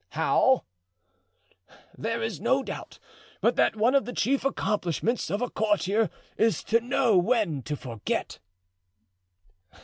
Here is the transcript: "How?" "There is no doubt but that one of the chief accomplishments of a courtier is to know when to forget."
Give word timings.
"How?" 0.13 0.63
"There 1.95 2.23
is 2.23 2.41
no 2.41 2.63
doubt 2.63 2.97
but 3.39 3.55
that 3.57 3.75
one 3.75 3.93
of 3.93 4.05
the 4.05 4.13
chief 4.13 4.43
accomplishments 4.43 5.29
of 5.29 5.43
a 5.43 5.49
courtier 5.51 6.09
is 6.37 6.63
to 6.63 6.81
know 6.81 7.19
when 7.19 7.61
to 7.61 7.75
forget." 7.75 8.39